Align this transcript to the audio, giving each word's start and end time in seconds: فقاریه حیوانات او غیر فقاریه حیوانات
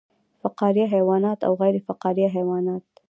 فقاریه 0.41 0.85
حیوانات 0.95 1.39
او 1.47 1.53
غیر 1.61 1.75
فقاریه 1.87 2.29
حیوانات 2.37 2.83